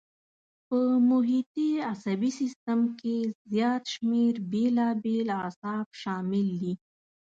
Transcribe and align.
په 0.67 0.79
محیطي 1.09 1.69
عصبي 1.91 2.31
سیستم 2.39 2.79
کې 2.99 3.15
زیات 3.53 3.83
شمېر 3.93 4.33
بېلابېل 4.51 5.27
اعصاب 5.41 5.87
شامل 6.01 6.47
دي. 6.61 6.73